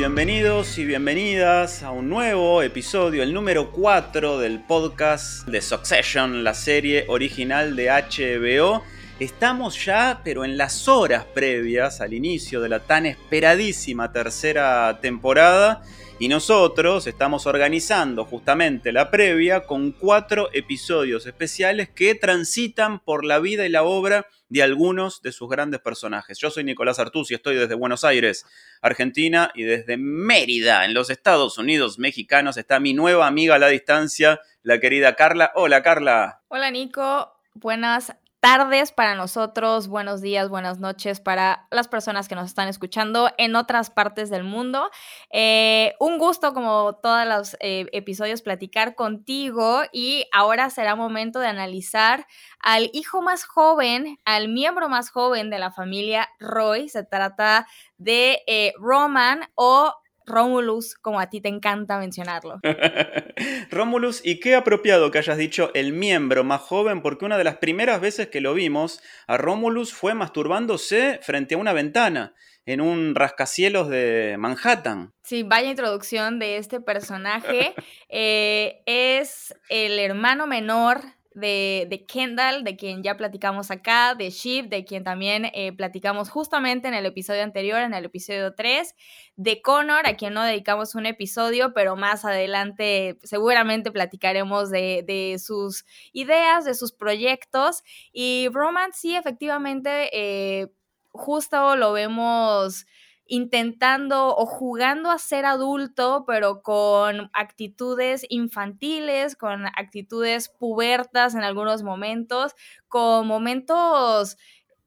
[0.00, 6.54] Bienvenidos y bienvenidas a un nuevo episodio, el número 4 del podcast de Succession, la
[6.54, 8.82] serie original de HBO.
[9.18, 15.82] Estamos ya, pero en las horas previas al inicio de la tan esperadísima tercera temporada.
[16.20, 23.38] Y nosotros estamos organizando justamente la previa con cuatro episodios especiales que transitan por la
[23.38, 26.38] vida y la obra de algunos de sus grandes personajes.
[26.38, 28.44] Yo soy Nicolás Artuz y estoy desde Buenos Aires,
[28.82, 33.68] Argentina, y desde Mérida, en los Estados Unidos mexicanos, está mi nueva amiga a la
[33.68, 35.52] distancia, la querida Carla.
[35.54, 36.42] Hola, Carla.
[36.48, 37.32] Hola, Nico.
[37.54, 43.30] Buenas tardes para nosotros, buenos días, buenas noches para las personas que nos están escuchando
[43.36, 44.90] en otras partes del mundo.
[45.30, 51.48] Eh, un gusto, como todos los eh, episodios, platicar contigo y ahora será momento de
[51.48, 52.26] analizar
[52.60, 56.88] al hijo más joven, al miembro más joven de la familia Roy.
[56.88, 57.66] Se trata
[57.98, 59.94] de eh, Roman o
[60.30, 62.60] Romulus, como a ti te encanta mencionarlo.
[63.70, 67.56] Romulus, y qué apropiado que hayas dicho el miembro más joven, porque una de las
[67.58, 72.34] primeras veces que lo vimos, a Romulus fue masturbándose frente a una ventana
[72.66, 75.12] en un rascacielos de Manhattan.
[75.22, 77.74] Sí, vaya introducción de este personaje.
[78.12, 81.00] Eh, es el hermano menor
[81.34, 86.88] de, Kendall, de quien ya platicamos acá, de Shiv, de quien también eh, platicamos justamente
[86.88, 88.94] en el episodio anterior, en el episodio 3,
[89.36, 95.38] de Connor, a quien no dedicamos un episodio, pero más adelante seguramente platicaremos de, de
[95.38, 97.82] sus ideas, de sus proyectos.
[98.12, 100.68] Y Roman sí, efectivamente, eh,
[101.12, 102.86] justo lo vemos
[103.30, 111.84] intentando o jugando a ser adulto, pero con actitudes infantiles, con actitudes pubertas en algunos
[111.84, 112.56] momentos,
[112.88, 114.36] con momentos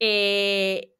[0.01, 0.91] eh,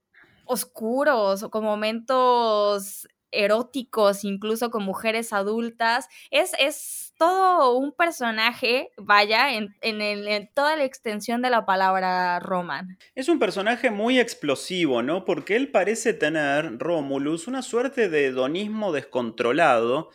[0.46, 6.08] oscuros o con momentos eróticos, incluso con mujeres adultas.
[6.32, 12.98] Es, es todo un personaje, vaya, en, en, toda la extensión de la palabra Roman.
[13.16, 15.26] Es un personaje muy explosivo, ¿no?
[15.26, 20.10] Porque él parece tener, Romulus, una suerte de hedonismo descontrolado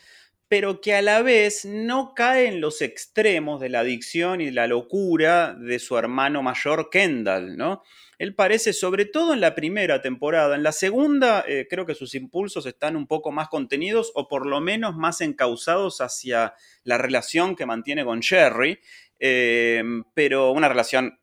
[0.49, 4.67] pero que a la vez no cae en los extremos de la adicción y la
[4.67, 7.83] locura de su hermano mayor Kendall, ¿no?
[8.19, 12.15] Él parece, sobre todo en la primera temporada, en la segunda eh, creo que sus
[12.15, 17.55] impulsos están un poco más contenidos o por lo menos más encausados hacia la relación
[17.55, 18.81] que mantiene con Sherry,
[19.21, 19.83] eh,
[20.15, 21.21] pero una relación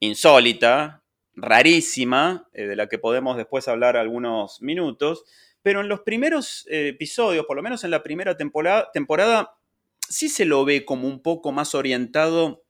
[0.00, 1.02] insólita,
[1.34, 5.24] rarísima, eh, de la que podemos después hablar algunos minutos,
[5.62, 9.58] pero en los primeros episodios, por lo menos en la primera temporada,
[10.08, 12.64] sí se lo ve como un poco más orientado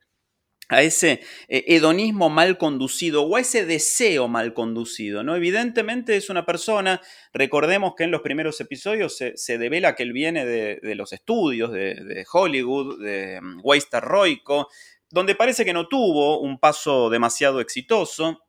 [0.68, 5.22] a ese eh, hedonismo mal conducido o a ese deseo mal conducido.
[5.22, 5.34] ¿no?
[5.34, 7.00] Evidentemente es una persona,
[7.32, 12.24] recordemos que en los primeros episodios se, devela que él viene de, los estudios de,
[12.30, 13.62] Hollywood, de um,
[14.00, 14.68] Roico,
[15.10, 18.44] donde parece que no tuvo un paso demasiado exitoso.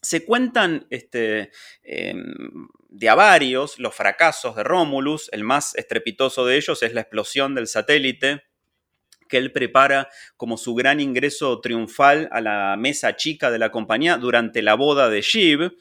[0.00, 1.50] Se cuentan este,
[1.82, 7.00] em, de a varios los fracasos de Romulus, el más estrepitoso de ellos es la
[7.00, 8.42] explosión del satélite
[9.28, 14.16] que él prepara como su gran ingreso triunfal a la mesa chica de la compañía
[14.16, 15.76] durante la boda de Shiv.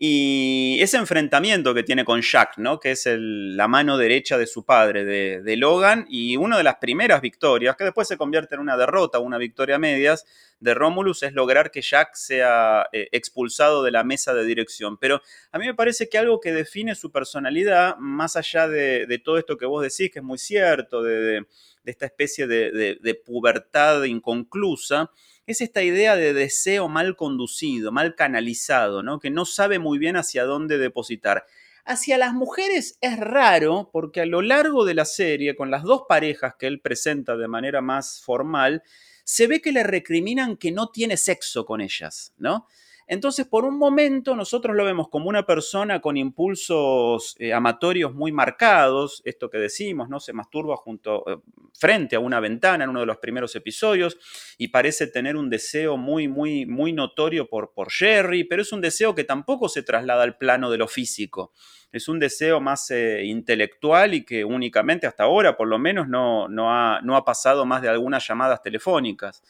[0.00, 2.78] Y ese enfrentamiento que tiene con Jack, ¿no?
[2.78, 7.20] que es la mano derecha de su padre, de, Logan, y una de las primeras
[7.20, 10.24] victorias, que después se convierte en una derrota, una victoria a medias,
[10.60, 14.98] de Romulus, es lograr que Jack sea eh, expulsado de la mesa de dirección.
[14.98, 19.38] Pero a mí me parece que algo que define su personalidad, más allá de, todo
[19.38, 21.44] esto que vos decís, que es muy cierto, de
[21.88, 25.10] de esta especie de, pubertad inconclusa,
[25.52, 29.18] es esta idea de deseo mal conducido, mal canalizado, ¿no?
[29.18, 31.46] que no sabe muy bien hacia dónde depositar.
[31.86, 36.02] Hacia las mujeres es raro porque a lo largo de la serie, con las dos
[36.06, 38.82] parejas que él presenta de manera más formal,
[39.24, 42.66] se ve que le recriminan que no tiene sexo con ellas, ¿no?
[43.10, 48.32] Entonces, por un momento, nosotros lo vemos como una persona con impulsos eh, amatorios muy
[48.32, 50.20] marcados, esto que decimos, ¿no?
[50.20, 51.38] Se masturba junto, eh,
[51.72, 54.18] frente a una ventana en uno de los primeros episodios
[54.58, 58.82] y parece tener un deseo muy, muy, muy notorio por, por Jerry, pero es un
[58.82, 61.54] deseo que tampoco se traslada al plano de lo físico.
[61.90, 66.46] Es un deseo más eh, intelectual y que únicamente hasta ahora, por lo menos, no,
[66.48, 69.42] no, ha, no ha pasado más de algunas llamadas telefónicas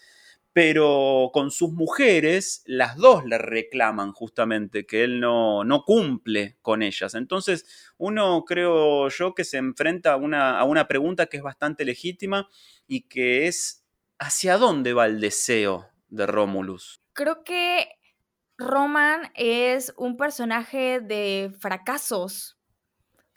[0.59, 6.83] pero con sus mujeres, las dos le reclaman justamente que él no, no cumple con
[6.83, 7.15] ellas.
[7.15, 11.85] Entonces, uno creo yo que se enfrenta a una, a una pregunta que es bastante
[11.85, 12.49] legítima
[12.89, 13.87] y que es,
[14.19, 17.01] ¿hacia dónde va el deseo de Romulus?
[17.13, 17.91] Creo que
[18.57, 22.58] Roman es un personaje de fracasos,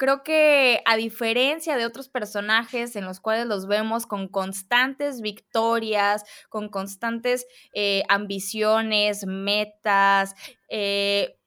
[0.01, 6.23] Creo que a diferencia de otros personajes en los cuales los vemos con constantes victorias,
[6.49, 7.45] con constantes
[7.75, 10.33] eh, ambiciones, metas,
[10.69, 11.37] eh,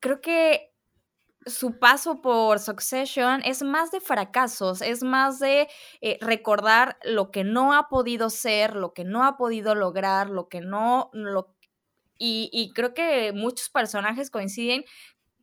[0.00, 0.74] creo que
[1.46, 5.66] su paso por Succession es más de fracasos, es más de
[6.02, 10.50] eh, recordar lo que no ha podido ser, lo que no ha podido lograr, lo
[10.50, 11.08] que no...
[11.14, 11.56] Lo,
[12.18, 14.84] y, y creo que muchos personajes coinciden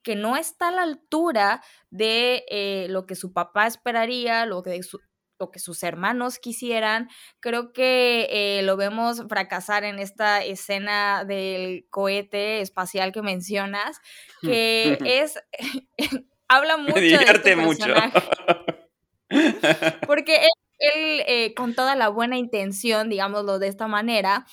[0.04, 4.80] que no está a la altura de eh, lo que su papá esperaría, lo que,
[5.40, 7.10] lo que sus hermanos quisieran.
[7.40, 14.00] Creo que eh, lo vemos fracasar en esta escena del cohete espacial que mencionas,
[14.42, 15.40] que es...
[16.52, 17.86] habla mucho Me divierte de este mucho.
[20.08, 20.48] Porque
[20.80, 24.46] él, eh, con toda la buena intención, digámoslo de esta manera,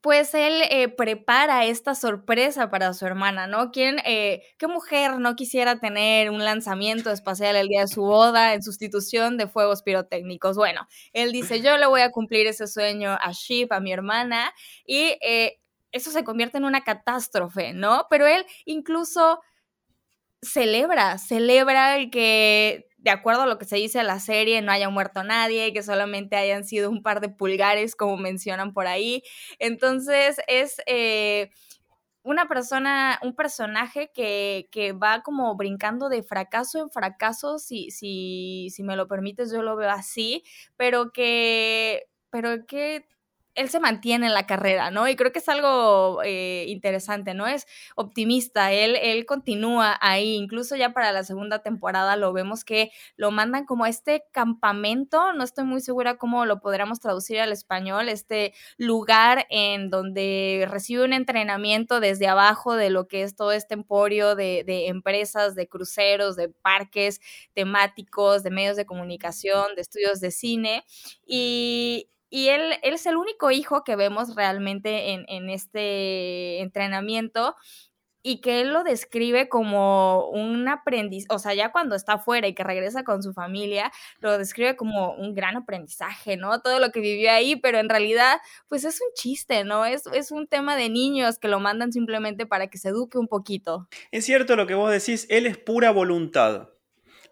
[0.00, 3.72] pues él eh, prepara esta sorpresa para su hermana, ¿no?
[3.72, 8.54] ¿Quién, eh, ¿Qué mujer no quisiera tener un lanzamiento espacial el día de su boda
[8.54, 10.56] en sustitución de fuegos pirotécnicos?
[10.56, 14.52] Bueno, él dice, yo le voy a cumplir ese sueño a Ship, a mi hermana,
[14.86, 15.58] y eh,
[15.90, 18.06] eso se convierte en una catástrofe, ¿no?
[18.08, 19.40] Pero él incluso
[20.42, 24.72] celebra, celebra el que de acuerdo a lo que se dice en la serie, no
[24.72, 29.22] haya muerto nadie, que solamente hayan sido un par de pulgares, como mencionan por ahí.
[29.58, 31.50] Entonces, es eh,
[32.22, 38.68] una persona, un personaje que, que, va como brincando de fracaso en fracaso, si, si,
[38.70, 40.42] si me lo permites, yo lo veo así,
[40.76, 43.06] pero que, pero que
[43.58, 45.08] él se mantiene en la carrera, ¿no?
[45.08, 47.46] Y creo que es algo eh, interesante, ¿no?
[47.46, 47.66] Es
[47.96, 53.32] optimista, él, él continúa ahí, incluso ya para la segunda temporada lo vemos que lo
[53.32, 58.08] mandan como a este campamento, no estoy muy segura cómo lo podríamos traducir al español,
[58.08, 63.74] este lugar en donde recibe un entrenamiento desde abajo de lo que es todo este
[63.74, 67.20] emporio de, de empresas, de cruceros, de parques
[67.54, 70.84] temáticos, de medios de comunicación, de estudios de cine,
[71.26, 77.56] y, y él, es el único hijo que vemos realmente en, este entrenamiento
[78.22, 82.54] y que él lo describe como un aprendiz, o sea, ya cuando está afuera y
[82.54, 86.60] que regresa con su familia, lo describe como un gran aprendizaje, ¿no?
[86.60, 88.38] Todo lo que vivió ahí, pero en realidad,
[88.68, 89.86] pues es un chiste, ¿no?
[89.86, 93.88] Es un tema de niños que lo mandan simplemente para que se eduque un poquito.
[94.10, 96.68] Es cierto lo que vos decís, él es pura voluntad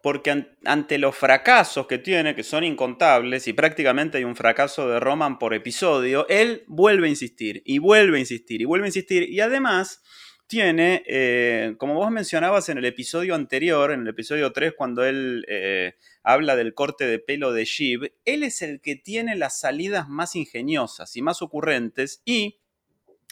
[0.07, 5.01] porque ante los fracasos que tiene, que son incontables, y prácticamente hay un fracaso de
[5.01, 9.29] Roman por episodio, él vuelve a insistir, y vuelve a insistir, y vuelve a insistir,
[9.29, 10.05] y además
[10.47, 15.45] tiene, eh, como vos mencionabas en el episodio anterior, en el episodio 3, cuando él
[15.49, 20.09] eh, habla del corte de pelo de Shiv, él es el que tiene las salidas
[20.09, 22.61] más ingeniosas y más ocurrentes, y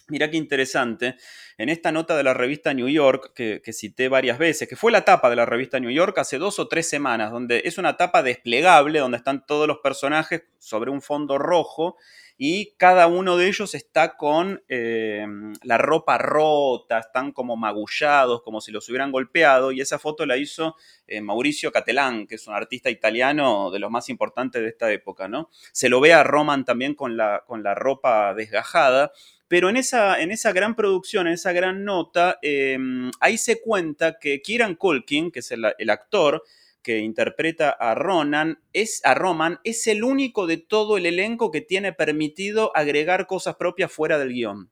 [0.09, 1.17] Mira qué interesante.
[1.57, 5.05] En esta nota de la revista New York, que, cité varias veces, que fue la
[5.05, 8.23] tapa de la revista New York hace dos o tres semanas, donde es una tapa
[8.23, 11.97] desplegable, donde están todos los personajes sobre un fondo rojo
[12.37, 15.27] y cada uno de ellos está con eh,
[15.63, 20.37] la ropa rota, están como magullados, como si los hubieran golpeado, y esa foto la
[20.37, 20.75] hizo
[21.07, 25.29] eh, Mauricio Catelán, que es un artista italiano de los más importantes de esta época,
[25.29, 25.49] ¿no?
[25.73, 29.13] Se lo ve a Roman también con la, con la ropa desgajada,
[29.49, 34.19] pero en esa, en esa gran producción, en esa gran nota, em, ahí se cuenta
[34.19, 36.43] que Kieran Culkin, que es el, actor
[36.85, 41.63] que interpreta a Ronan, es, a Roman, es el único de todo el elenco que
[41.63, 44.71] tiene permitido agregar cosas propias fuera del guion.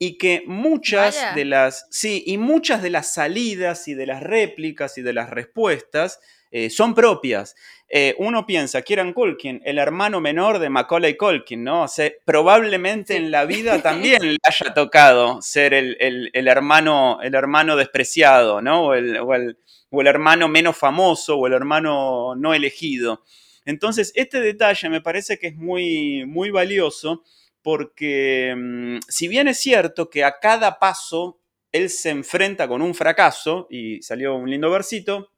[0.00, 1.86] Y que muchas de las.
[1.90, 6.70] Sí, y muchas de las salidas y de las réplicas y de las respuestas eh,
[6.70, 7.56] son propias.
[7.88, 11.84] Eh, uno piensa, Kieran Culkin, el hermano menor de Macaulay Culkin, ¿no?
[11.84, 17.76] O sea, probablemente en la vida también le haya tocado ser el, hermano, el hermano
[17.76, 18.86] despreciado, ¿no?
[18.86, 19.58] O el, o el,
[20.06, 23.24] hermano menos famoso o el hermano no elegido.
[23.64, 27.22] Entonces, este detalle me parece que es muy, muy valioso
[27.62, 31.40] porque mm, si bien es cierto que a cada paso
[31.72, 35.32] él se enfrenta con un fracaso, y salió un lindo versito,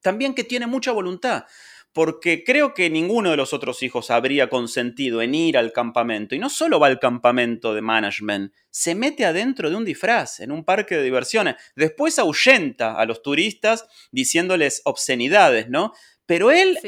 [0.00, 1.44] también que tiene mucha voluntad
[1.92, 6.34] porque creo que ninguno de los otros hijos habría consentido en ir al campamento.
[6.34, 10.52] Y no solo va al campamento de management, se mete adentro de un disfraz, en
[10.52, 11.56] un parque de diversiones.
[11.76, 15.92] Después ahuyenta a los turistas diciéndoles obscenidades, ¿no?
[16.24, 16.78] Pero él,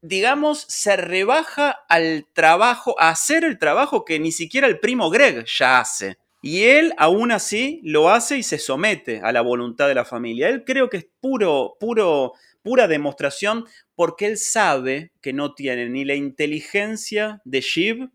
[0.00, 5.44] digamos, se rebaja al trabajo, a hacer el trabajo que ni siquiera el primo Greg
[5.46, 6.18] ya hace.
[6.44, 10.48] Y él aún así lo hace y se somete a la voluntad de la familia.
[10.48, 16.04] Él creo que es puro, puro pura demostración porque él sabe que no tiene ni
[16.04, 18.10] la inteligencia de Shiv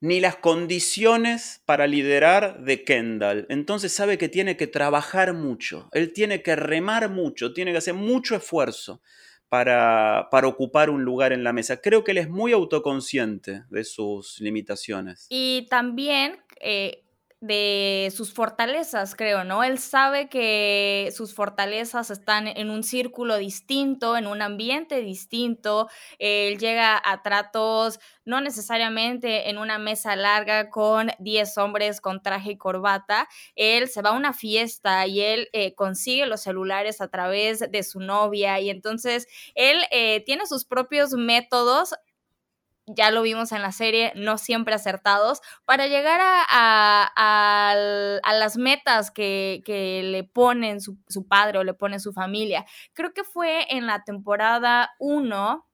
[0.00, 3.46] ni las condiciones para liderar de Kendall.
[3.48, 7.94] Entonces sabe que tiene que trabajar mucho, él tiene que remar mucho, tiene que hacer
[7.94, 9.00] mucho esfuerzo
[9.48, 11.80] para, para, ocupar un lugar en la mesa.
[11.80, 15.26] Creo que él es muy autoconsciente de sus limitaciones.
[15.30, 17.04] Y también eh,
[17.40, 19.62] de sus fortalezas, creo, ¿no?
[19.62, 25.88] Él sabe que sus fortalezas están en un círculo distinto, en un ambiente distinto.
[26.18, 32.52] Él llega a tratos, no necesariamente en una mesa larga con 10 hombres con traje
[32.52, 33.28] y corbata.
[33.54, 37.82] Él se va a una fiesta y él eh, consigue los celulares a través de
[37.82, 41.94] su novia y entonces él eh, tiene sus propios métodos
[42.86, 47.74] ya lo vimos en la serie, no siempre acertados, para llegar a,
[48.32, 49.62] las metas que,
[50.04, 52.64] le ponen su, padre o le pone su familia.
[52.92, 55.64] Creo que fue en la temporada 1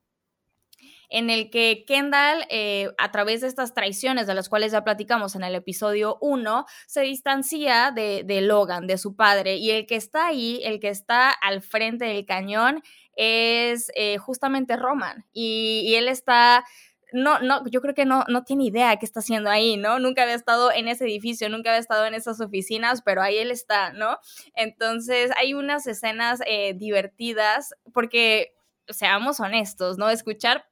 [1.14, 5.34] en el que Kendall, eh, a través de estas traiciones de las cuales ya platicamos
[5.34, 10.28] en el episodio 1, se distancia de, Logan, de su padre, y el que está
[10.28, 12.82] ahí, el que está al frente del cañón,
[13.14, 16.64] es eh, justamente Roman, y él está
[17.12, 19.98] no, no, yo creo que no, no tiene idea qué está haciendo ahí, ¿no?
[19.98, 23.50] Nunca había estado en ese edificio, nunca había estado en esas oficinas, pero ahí él
[23.50, 24.18] está, ¿no?
[24.54, 28.54] Entonces hay unas escenas eh, divertidas porque,
[28.88, 30.10] seamos honestos, ¿no?
[30.10, 30.66] Escuchar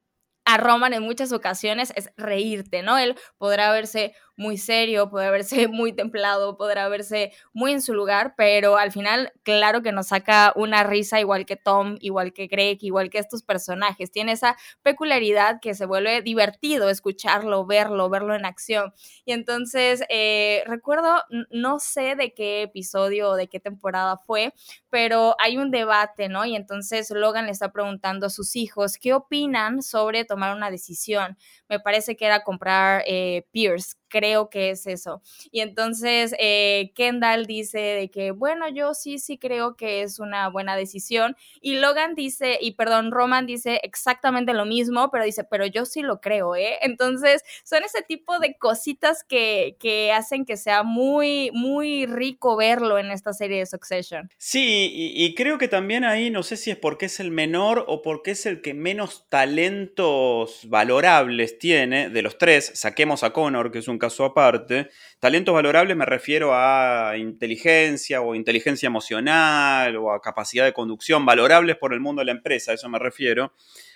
[0.44, 2.98] a Roman en muchas ocasiones es reírte, ¿no?
[2.98, 8.34] Él podrá verse muy serio, podrá verse muy templado, podrá verse muy en su lugar,
[8.38, 12.78] pero al final, claro que nos saca una risa igual que Tom, igual que Greg,
[12.80, 14.10] igual que estos personajes.
[14.10, 18.94] Tiene esa peculiaridad que se vuelve divertido escucharlo, verlo, verlo en acción.
[19.26, 24.54] Y entonces, eh, recuerdo, no sé de qué episodio o de qué temporada fue,
[24.88, 26.46] pero hay un debate, ¿no?
[26.46, 31.36] Y entonces Logan le está preguntando a sus hijos qué opinan sobre tomar una decisión.
[31.68, 35.22] Me parece que era comprar eh, Pierce, creo que es eso.
[35.50, 40.48] Y entonces eh, Kendall dice de que, bueno, yo sí, sí creo que es una
[40.48, 41.36] buena decisión.
[41.60, 46.02] Y Logan dice, y perdón, Roman dice exactamente lo mismo, pero dice, pero yo sí
[46.02, 46.78] lo creo, ¿eh?
[46.82, 52.98] Entonces son ese tipo de cositas que, que hacen que sea muy, muy rico verlo
[52.98, 54.30] en esta serie de Succession.
[54.36, 57.84] Sí, y, y creo que también ahí, no sé si es porque es el menor
[57.86, 62.72] o porque es el que menos talentos valorables tiene de los tres.
[62.74, 64.90] Saquemos a Connor, que es un caso aparte.
[65.20, 71.76] Talentos valorables me refiero a inteligencia o inteligencia emocional o a capacidad de conducción, valorables
[71.76, 73.52] por el mundo de la empresa, a eso me refiero.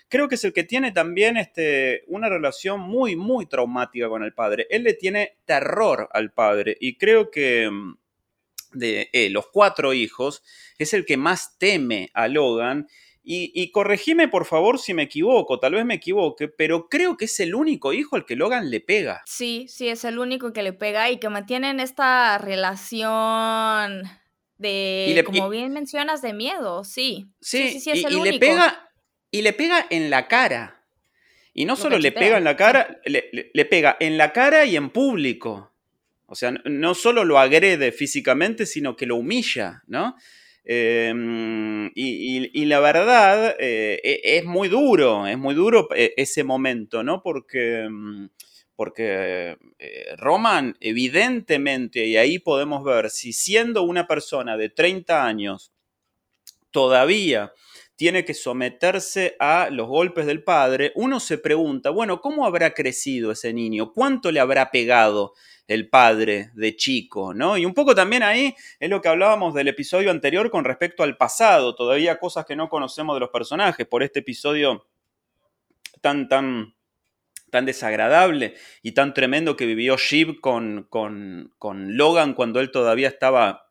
[0.09, 4.33] Creo que es el que tiene también este, una relación muy, muy traumática con el
[4.33, 4.69] padre.
[4.71, 7.97] Él le tiene terror al padre y creo que mm,
[8.75, 10.43] de eh, los cuatro hijos
[10.79, 12.87] es el que más teme a Logan
[13.27, 17.41] y, corregime por favor si me equivoco, tal vez me equivoque, pero creo que es
[17.41, 19.23] el único hijo al que Logan le pega.
[19.25, 24.03] Sí, sí, es el único que le pega y que mantienen esta relación
[24.59, 27.27] de, como bien mencionas, de miedo, sí.
[27.41, 28.25] Sí, sí, es el único.
[28.25, 28.91] Le pega,
[29.31, 30.83] y le pega en la cara.
[31.53, 34.91] Y no solo le pega en la cara, le, pega en la cara y en
[34.91, 35.73] público.
[36.27, 40.17] O sea, no solo lo agrede físicamente, sino que lo humilla, ¿no?
[40.67, 47.03] Em, y, la verdad eh, e, es muy duro, es muy duro eh, ese momento,
[47.03, 47.23] ¿no?
[47.23, 48.29] Porque, mm,
[48.75, 55.71] porque eh, Roman, evidentemente, y ahí podemos ver, si siendo una persona de 30 años
[56.71, 57.53] todavía
[57.97, 63.31] tiene que someterse a los golpes del padre, uno se pregunta, bueno, ¿cómo habrá crecido
[63.31, 63.93] ese niño?
[63.93, 65.35] ¿Cuánto le habrá pegado
[65.67, 67.57] el padre de chico, ¿no?
[67.57, 71.17] Y un poco también ahí es lo que hablábamos del episodio anterior con respecto al
[71.17, 74.87] pasado, todavía cosas que no conocemos de los personajes, por este episodio
[76.01, 76.75] tan, tan,
[77.51, 83.09] tan desagradable y tan tremendo que vivió Shiv con, con, con Logan cuando él todavía
[83.09, 83.64] estaba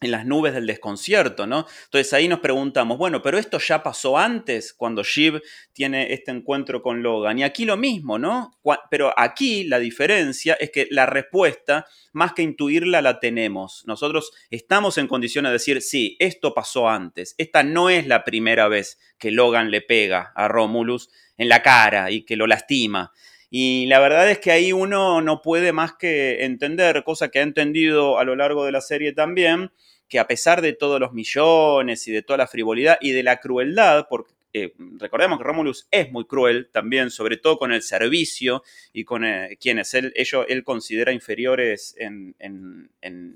[0.00, 1.66] en las nubes del desconcierto, ¿no?
[1.84, 5.40] Entonces ahí nos preguntamos, bueno, pero esto ya pasó antes, cuando Shiv
[5.72, 7.38] tiene este encuentro con Logan.
[7.38, 8.52] Y aquí lo mismo, ¿no?
[8.90, 13.82] Pero aquí la diferencia es que la respuesta, más que intuirla, la tenemos.
[13.86, 17.34] Nosotros estamos en condiciones de decir, sí, esto pasó antes.
[17.38, 22.10] Esta no es la primera vez que Logan le pega a Romulus en la cara
[22.10, 23.12] y que lo lastima.
[23.50, 27.42] Y la verdad es que ahí uno no puede más que entender, cosa que ha
[27.42, 29.72] entendido a lo largo de la serie también,
[30.08, 33.38] que a pesar de todos los millones y de toda la frivolidad y de la
[33.38, 38.62] crueldad, porque eh, recordemos que Romulus es muy cruel también, sobre todo con el servicio
[38.92, 42.34] y con eh, quienes él, él considera inferiores en,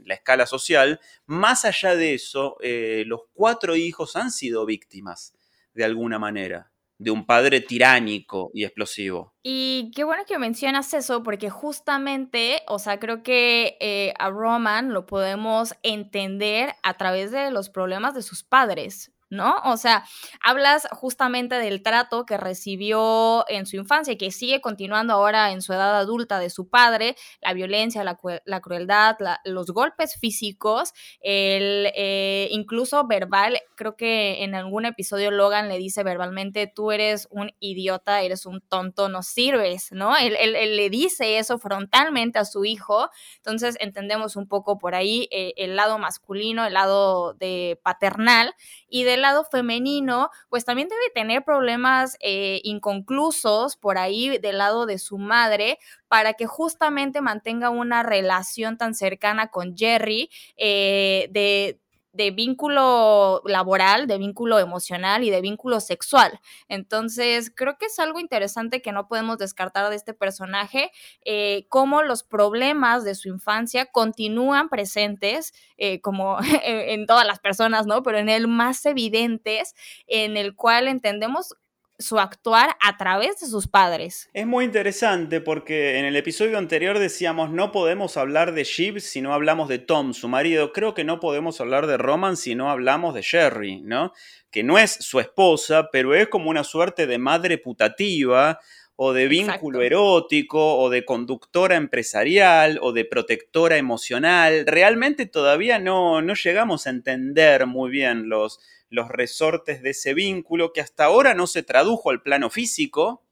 [0.05, 5.35] la escala social, más allá de eso, eh, los cuatro hijos han sido víctimas
[5.75, 6.72] de alguna manera
[7.03, 9.33] de un padre tiránico y explosivo.
[9.43, 14.93] Y qué bueno que mencionas eso, porque justamente, o sea, creo que eh, a Roman
[14.93, 19.12] lo podemos entender a través de los problemas de sus padres.
[19.33, 19.57] ¿No?
[19.65, 20.05] O sea,
[20.43, 25.63] hablas justamente del trato que recibió en su infancia y que sigue continuando ahora en
[25.63, 32.49] su edad adulta de su padre, la violencia, la, crueldad, los golpes físicos, el eh,
[32.51, 38.21] incluso verbal, creo que en algún episodio Logan le dice verbalmente, tú eres un idiota,
[38.21, 40.15] eres un tonto, no sirves, ¿no?
[40.15, 40.37] Él,
[40.77, 45.75] le dice eso frontalmente a su hijo, entonces entendemos un poco por ahí eh, el
[45.75, 48.55] lado masculino, el lado de paternal
[48.89, 54.87] y del lado femenino, pues también debe tener problemas eh, inconclusos por ahí del lado
[54.87, 61.81] de su madre para que justamente mantenga una relación tan cercana con Jerry eh, de
[62.13, 66.41] de vínculo laboral, de vínculo emocional y de vínculo sexual.
[66.69, 70.91] Entonces, creo que es algo interesante que no podemos descartar de este personaje,
[71.25, 77.87] eh, cómo los problemas de su infancia continúan presentes, eh, como en todas las personas,
[77.87, 78.03] ¿no?
[78.03, 79.75] Pero en el más evidentes,
[80.07, 81.55] en el cual entendemos
[82.03, 84.29] su actuar a través de sus padres.
[84.33, 89.23] Es muy interesante porque en el episodio anterior decíamos no podemos hablar de Shiv si
[89.23, 90.73] no hablamos de Tom, su marido.
[90.73, 94.13] Creo que no podemos hablar de Roman si no hablamos de Sherry, ¿no?
[94.51, 98.59] Que no es su esposa, pero es como una suerte de madre putativa
[98.97, 104.65] o de vínculo erótico, o de conductora empresarial, o de protectora emocional.
[104.67, 108.61] Realmente todavía no, no llegamos a entender muy bien los,
[108.93, 113.25] los resortes de ese vínculo que hasta ahora no se tradujo al plano físico,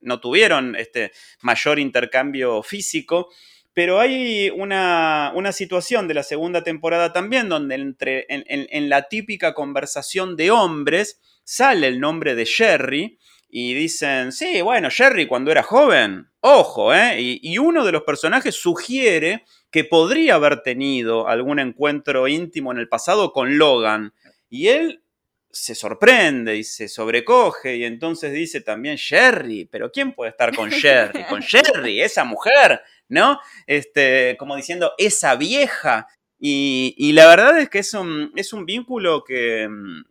[0.00, 3.28] no tuvieron este mayor intercambio físico,
[3.74, 10.34] pero hay una, situación de la segunda temporada también donde entre, en, la típica conversación
[10.34, 13.18] de hombres sale el nombre de Jerry
[13.50, 17.20] y dicen, sí, bueno, Jerry cuando era joven, ojo, ¿eh?
[17.20, 22.88] Y uno de los personajes sugiere que podría haber tenido algún encuentro íntimo en el
[22.88, 24.14] pasado con Logan.
[24.48, 25.02] Y él
[25.50, 30.68] se sorprende y se sobrecoge y entonces dice también Sherry, pero ¿quién puede estar con
[30.68, 31.24] Sherry?
[31.24, 33.40] Con Sherry, esa mujer, ¿no?
[33.66, 36.08] Este, como diciendo, esa vieja.
[36.38, 40.04] Y, la verdad es que es un, es un vínculo que mm,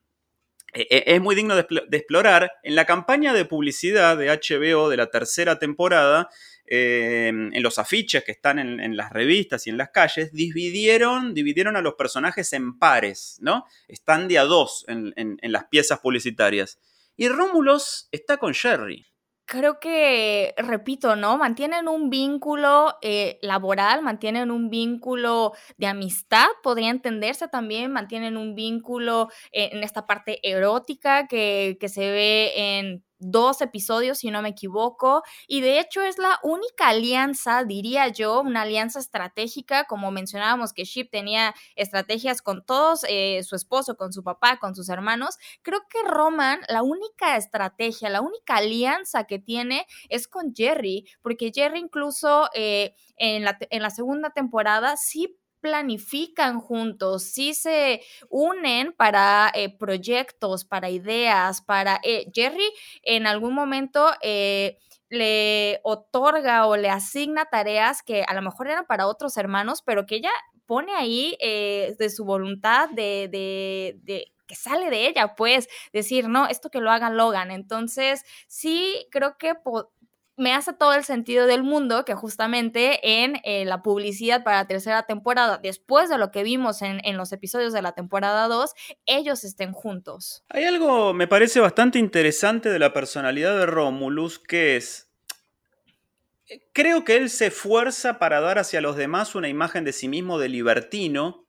[0.73, 2.51] e, e, es muy digno de, explorar.
[2.63, 6.29] En la campaña de publicidad de HBO de la tercera temporada,
[6.67, 11.75] Em, en los afiches que están en, las revistas y en las calles, dividieron, dividieron
[11.75, 13.65] a los personajes en pares, ¿no?
[13.87, 16.79] Están de a dos en, las piezas publicitarias.
[17.15, 19.05] Y Rómulos está con Sherry
[19.47, 21.37] creo que, repito, ¿no?
[21.37, 28.55] Mantienen un vínculo eh, laboral, mantienen un vínculo de amistad, podría entenderse también, mantienen un
[28.55, 34.41] vínculo eh, en esta parte erótica que, que se ve en dos episodios, si no
[34.41, 40.11] me equivoco, y de hecho es la única alianza, diría yo, una alianza estratégica, como
[40.11, 44.89] mencionábamos que Ship tenía estrategias con todos, eh, su esposo, con su papá, con sus
[44.89, 51.05] hermanos, creo que Roman, la única estrategia, la única alianza que tiene es con Jerry,
[51.21, 58.03] porque Jerry incluso eh, en, la, en la segunda temporada sí planifican juntos, sí se
[58.29, 61.99] unen para eh, proyectos, para ideas, para...
[62.03, 64.77] Eh, Jerry en algún momento eh,
[65.09, 70.05] le otorga o le asigna tareas que a lo mejor eran para otros hermanos, pero
[70.05, 70.29] que ella
[70.67, 76.69] pone ahí de su voluntad de, de, que sale de ella, pues, decir, no, esto
[76.69, 77.51] que lo haga Logan.
[77.51, 79.55] Entonces, sí, creo que
[80.37, 84.67] me hace todo el sentido del mundo que justamente en eh, la publicidad para la
[84.67, 88.73] tercera temporada, después de lo que vimos en, en, los episodios de la temporada 2,
[89.05, 90.43] ellos estén juntos.
[90.49, 95.09] Hay algo, me parece bastante interesante de la personalidad de Romulus, que es,
[96.73, 100.37] creo que él se esfuerza para dar hacia los demás una imagen de sí mismo
[100.37, 101.45] de libertino,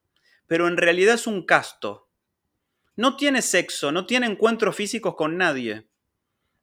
[0.46, 2.09] pero en realidad es un casto.
[2.94, 5.88] No tiene sexo, no tiene encuentros físicos con nadie.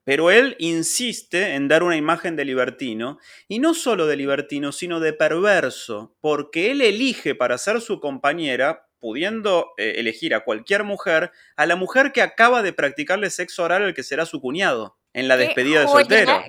[0.03, 4.99] Pero él insiste en dar una imagen de libertino, y no solo de libertino, sino
[4.99, 11.31] de perverso, porque él elige para ser su compañera, pudiendo eh, elegir a cualquier mujer,
[11.55, 15.27] a la mujer que acaba de practicarle sexo oral al que será su cuñado, en
[15.27, 16.43] la despedida de soltero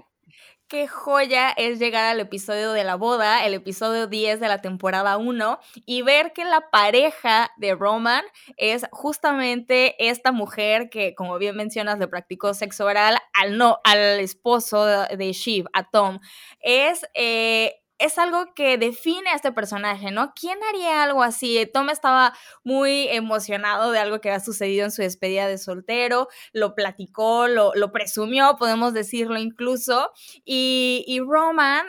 [0.68, 5.16] qué joya es llegar al episodio de la boda, el episodio 10 de la temporada
[5.16, 8.24] 1, y ver que la pareja de Roman
[8.56, 13.98] es justamente esta mujer que, como bien mencionas, le practicó sexo oral al, no, al
[14.20, 16.20] esposo de Shiv, a Tom.
[16.60, 20.34] Es eh, es algo que define a este personaje, ¿no?
[20.38, 21.68] ¿Quién haría algo así?
[21.72, 26.74] Tom estaba muy emocionado de algo que había sucedido en su despedida de soltero, lo
[26.74, 30.12] platicó, lo, presumió, podemos decirlo incluso,
[30.44, 31.86] y, y Roman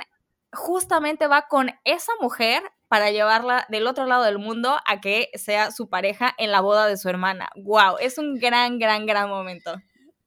[0.53, 5.71] justamente va con esa mujer para llevarla del otro lado del mundo a que sea
[5.71, 7.49] su pareja en la boda de su hermana.
[7.55, 7.97] ¡Wow!
[7.99, 9.75] Es un gran, gran, gran momento.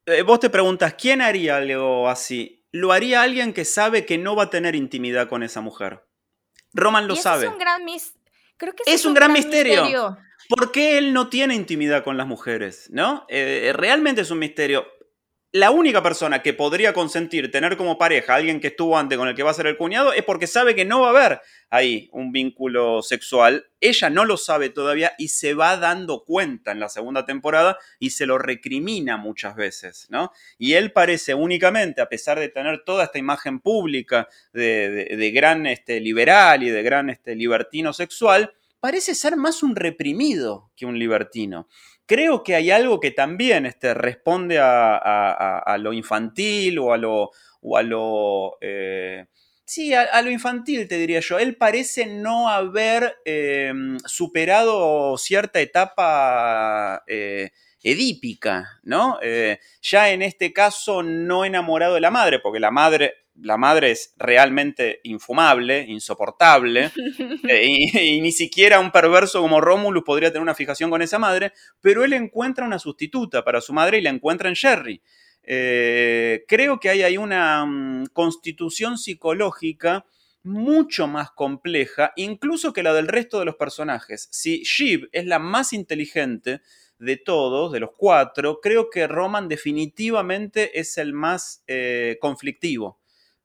[0.04, 2.57] Eh, vos te preguntas, ¿quién haría algo así?
[2.72, 6.04] Lo haría alguien que sabe que no va a tener intimidad con esa mujer.
[6.72, 7.46] Roman lo sabe.
[7.46, 7.82] Es un gran,
[8.56, 10.18] Creo que es, un, gran, misterio.
[10.48, 12.88] ¿Por qué él no tiene intimidad con las mujeres?
[12.90, 13.24] ¿No?
[13.28, 14.86] Eh, realmente es un misterio
[15.52, 19.28] la única persona que podría consentir tener como pareja a alguien que estuvo antes con
[19.28, 21.40] el que va a ser el cuñado es porque sabe que no va a haber
[21.70, 23.66] ahí un vínculo sexual.
[23.80, 28.10] Ella no lo sabe todavía y se va dando cuenta en la segunda temporada y
[28.10, 30.32] se lo recrimina muchas veces, ¿no?
[30.58, 35.98] Y él parece únicamente, a pesar de tener toda esta imagen pública de, gran este,
[36.00, 41.68] liberal y de gran este, libertino sexual, parece ser más un reprimido que un libertino
[42.08, 47.30] creo que hay algo que también este, responde a, lo infantil o a lo...
[47.60, 49.26] O a lo eh,
[49.64, 51.38] sí, a, lo infantil te diría yo.
[51.38, 57.50] Él parece no haber em, superado cierta etapa eh,
[57.82, 59.18] edípica, ¿no?
[59.22, 63.90] Eh, ya en este caso no enamorado de la madre, porque la madre la madre
[63.90, 66.90] es realmente infumable, insoportable,
[67.48, 71.52] eh, y, ni siquiera un perverso como Romulus podría tener una fijación con esa madre,
[71.80, 75.02] pero él encuentra una sustituta para su madre y la encuentra en Sherry.
[75.42, 80.04] Eh, creo que hay ahí una mm, constitución psicológica
[80.42, 84.28] mucho más compleja, incluso que la del resto de los personajes.
[84.30, 86.60] Si Shiv es la más inteligente
[86.98, 92.98] de todos, de los cuatro, creo que Roman definitivamente es el más eh, conflictivo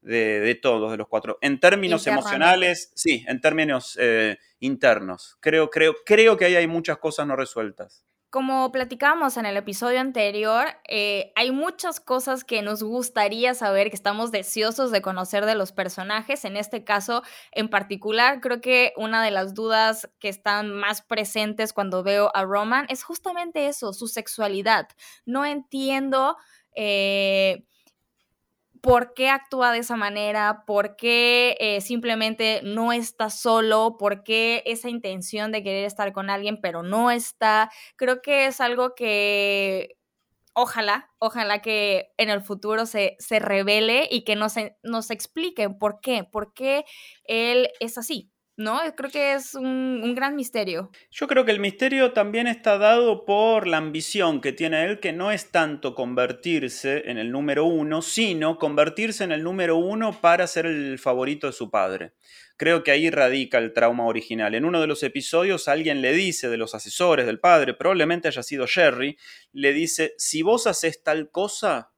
[0.04, 1.38] de, todos, de los cuatro.
[1.42, 5.38] En términos emocionales, sí, en términos eh, internos.
[5.40, 8.06] Creo, creo, creo que ahí hay muchas cosas no resueltas.
[8.30, 13.96] Como platicábamos en el episodio anterior, eh, hay muchas cosas que nos gustaría saber, que
[13.96, 16.44] estamos deseosos de conocer de los personajes.
[16.44, 21.74] En este caso, en particular, creo que una de las dudas que están más presentes
[21.74, 24.88] cuando veo a Roman es justamente eso, su sexualidad.
[25.28, 26.36] No entiendo
[26.76, 27.68] eh,
[28.84, 34.62] por qué actúa de esa manera, por qué eh, simplemente no está solo, por qué
[34.66, 37.72] esa intención de querer estar con alguien, pero no está.
[37.96, 39.98] Creo que es algo que
[40.54, 46.02] ojalá, ojalá que en el futuro se, se revele y que nos, nos expliquen por
[46.02, 46.84] qué, por qué
[47.24, 48.33] él es así.
[48.56, 48.80] ¿No?
[48.96, 50.92] Creo que es un, gran misterio.
[51.10, 55.12] Yo creo que el misterio también está dado por la ambición que tiene él, que
[55.12, 60.48] no es tanto convertirse en el número uno, sino convertirse en el número uno para
[60.48, 62.14] ser el favorito de su padre.
[62.58, 64.54] Creo que ahí radica el trauma original.
[64.54, 68.44] En uno de los episodios alguien le dice de los asesores del padre, probablemente haya
[68.44, 69.18] sido Jerry,
[69.52, 71.92] le dice, si vos haces tal cosa,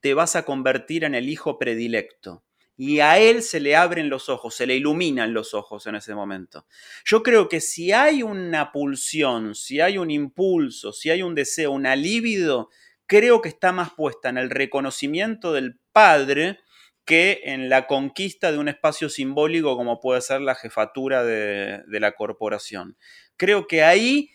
[0.00, 2.42] te vas a convertir en el hijo predilecto
[2.82, 6.14] y a él se le abren los ojos, se le iluminan los ojos en ese
[6.14, 6.64] momento.
[7.04, 11.72] Yo creo que si hay una pulsión, si hay un impulso, si hay un deseo,
[11.72, 12.70] una libido,
[13.04, 16.58] creo que está más puesta en el reconocimiento del padre
[17.04, 22.12] que en la conquista de un espacio simbólico como puede ser la jefatura de, la
[22.12, 22.96] corporación.
[23.36, 24.30] Creo que ahí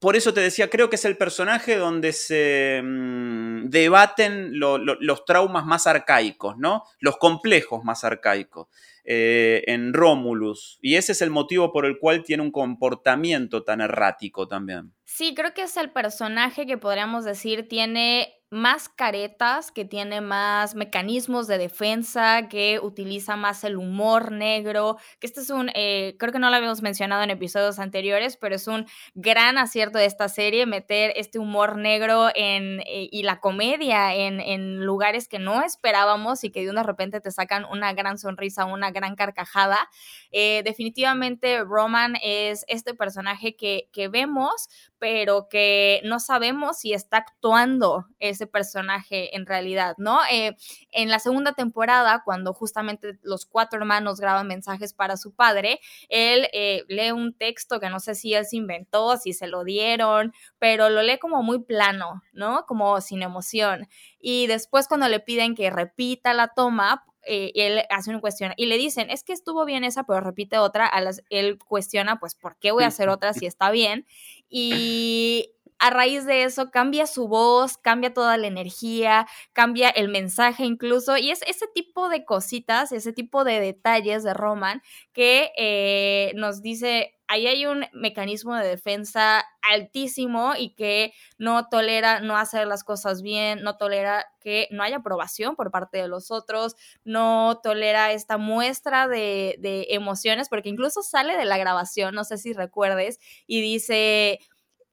[0.00, 5.66] por eso te decía, creo que es el personaje donde se mm, debaten los traumas
[5.66, 6.84] más arcaicos, ¿no?
[6.98, 8.68] Los complejos más arcaicos.
[9.04, 10.78] Eh, en Romulus.
[10.82, 14.92] Y ese es el motivo por el cual tiene un comportamiento tan errático también.
[15.12, 20.74] Sí, creo que es el personaje que podríamos decir tiene más caretas, que tiene más
[20.74, 26.32] mecanismos de defensa, que utiliza más el humor negro, que este es un, eh, creo
[26.32, 30.28] que no lo habíamos mencionado en episodios anteriores, pero es un gran acierto de esta
[30.28, 35.62] serie, meter este humor negro en, eh, y la comedia en, en, lugares que no
[35.62, 39.88] esperábamos y que de una repente te sacan una gran sonrisa, una gran carcajada.
[40.32, 44.68] Eh, definitivamente Roman es este personaje que, que vemos,
[45.00, 50.20] pero que no sabemos si está actuando ese personaje en realidad, ¿no?
[50.30, 50.56] Eh,
[50.92, 56.46] en la segunda temporada, cuando justamente los cuatro hermanos graban mensajes para su padre, él
[56.52, 60.32] eh, lee un texto que no sé si él se inventó, si se lo dieron,
[60.58, 62.66] pero lo lee como muy plano, ¿no?
[62.66, 63.88] Como sin emoción.
[64.20, 68.66] Y después cuando le piden que repita la toma, eh, él hace una cuestión y
[68.66, 72.34] le dicen, es que estuvo bien esa, pero repite otra, a las, él cuestiona, pues,
[72.34, 74.06] ¿por qué voy a hacer otra si está bien?
[74.48, 80.64] Y a raíz de eso cambia su voz, cambia toda la energía, cambia el mensaje
[80.64, 84.82] incluso, y es ese tipo de cositas, ese tipo de detalles de Roman
[85.14, 92.20] que eh, nos dice, ahí hay un mecanismo de defensa altísimo y que no tolera
[92.20, 96.30] no hacer las cosas bien, no tolera que no haya aprobación por parte de los
[96.30, 102.24] otros, no tolera esta muestra de, de emociones, porque incluso sale de la grabación, no
[102.24, 104.40] sé si recuerdes, y dice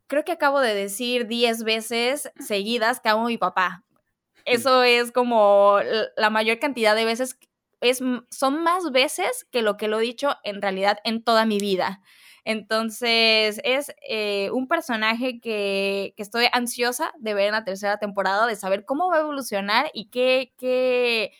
[0.07, 3.83] creo que acabo de decir 10 veces seguidas que amo a mi papá.
[4.45, 5.79] Eso es como
[6.15, 7.37] la mayor cantidad de veces,
[7.81, 11.59] es, son más veces que lo que lo he dicho en realidad en toda mi
[11.59, 12.01] vida.
[12.45, 18.47] Entonces, es eh, un personaje que, que, estoy ansiosa de ver en la tercera temporada,
[18.47, 21.33] de saber cómo va a evolucionar y qué, qué,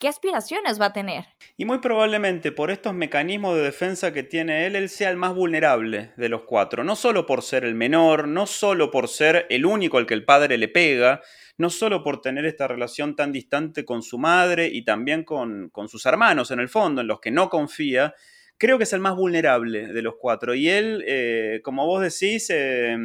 [0.00, 1.26] qué aspiraciones va a tener.
[1.56, 5.34] Y muy probablemente por estos mecanismos de defensa que tiene él, él sea el más
[5.34, 6.82] vulnerable de los cuatro.
[6.82, 10.24] No solo por ser el menor, no solo por ser el único al que el
[10.24, 11.20] padre le pega,
[11.58, 15.88] no solo por tener esta relación tan distante con su madre y también con, con
[15.88, 18.14] sus hermanos en el fondo, en los que no confía,
[18.60, 20.54] creo que es el más vulnerable de los cuatro.
[20.54, 22.96] Y él, eh, como vos decís, eh,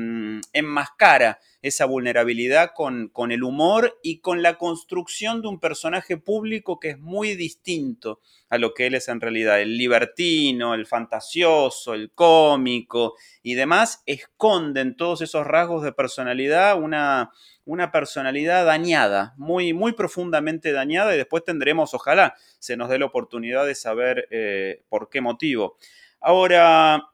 [0.54, 6.80] enmascara esa vulnerabilidad con, con, el humor y con la construcción de un personaje público
[6.80, 9.62] que es muy distinto a lo que él es en realidad.
[9.62, 17.32] El libertino, el fantasioso, el cómico y demás esconden todos esos rasgos de personalidad una
[17.66, 23.06] una personalidad dañada, muy, muy profundamente dañada y después tendremos, ojalá, se nos dé la
[23.06, 25.78] oportunidad de saber eh, por qué motivo.
[26.22, 27.10] Ahora,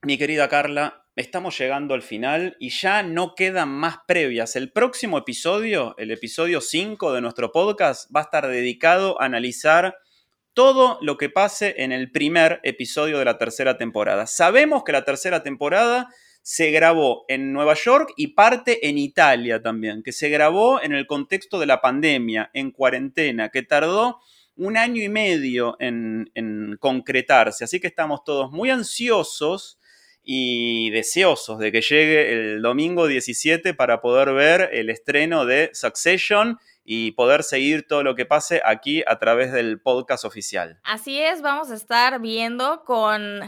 [0.00, 4.56] mi querida Carla, estamos llegando al final y ya no quedan más previas.
[4.56, 9.96] El próximo episodio, el episodio 5 de nuestro podcast, va a estar dedicado a analizar
[10.54, 14.26] todo lo que pase en el primer episodio de la tercera temporada.
[14.26, 16.08] Sabemos que la tercera temporada
[16.42, 21.06] se grabó en Nueva York y parte en Italia también, que se grabó en el
[21.06, 24.20] contexto de la pandemia, en cuarentena, que tardó
[24.56, 26.30] un año y medio en,
[26.80, 27.64] concretarse.
[27.64, 29.78] Así que estamos todos muy ansiosos
[30.24, 36.58] y deseosos de que llegue el domingo 17 para poder ver el estreno de Succession
[36.84, 40.80] y poder seguir todo lo que pase aquí a través del podcast oficial.
[40.84, 43.40] Así es, vamos a estar viendo con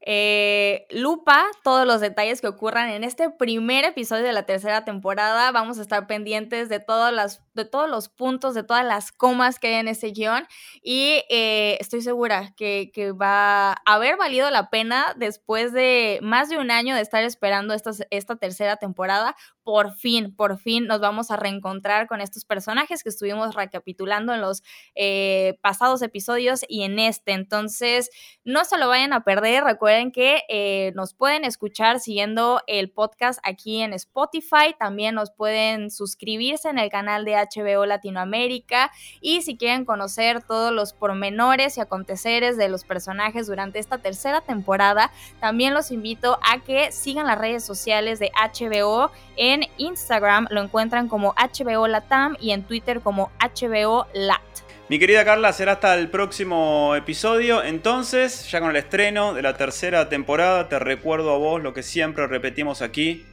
[0.00, 5.50] eh, lupa todos los detalles que ocurran en este primer episodio de la tercera temporada.
[5.50, 9.58] Vamos a estar pendientes de, todas las, de todos los puntos, de todas las comas
[9.58, 10.46] que hay en ese guion
[10.82, 16.58] y eh, estoy segura que, va a haber valido la pena después de más de
[16.58, 19.34] un año de estar esperando esta, tercera temporada.
[19.62, 24.40] Por fin, por fin nos vamos a reencontrar con estos personajes que estuvimos recapitulando en
[24.40, 24.62] los
[24.94, 27.32] eh, pasados episodios y en este.
[27.32, 28.10] Entonces,
[28.44, 29.64] no se lo vayan a perder.
[29.88, 34.76] Recuerden que eh, nos pueden escuchar siguiendo el podcast aquí en Spotify.
[34.78, 38.90] También nos pueden suscribirse en el canal de HBO Latinoamérica.
[39.22, 44.42] Y si quieren conocer todos los pormenores y aconteceres de los personajes durante esta tercera
[44.42, 49.10] temporada, también los invito a que sigan las redes sociales de HBO.
[49.36, 54.67] En Instagram lo encuentran como HBO Latam y en Twitter como HBO Lat.
[54.88, 57.62] Mi querida Carla, será hasta el próximo episodio.
[57.62, 61.82] Entonces, ya con el estreno de la tercera temporada, te recuerdo a vos lo que
[61.82, 63.26] siempre repetimos aquí.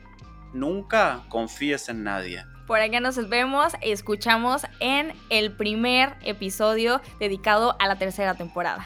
[0.52, 2.44] Nunca confíes en nadie.
[2.68, 8.86] Por acá nos vemos y escuchamos en el primer episodio dedicado a la tercera temporada.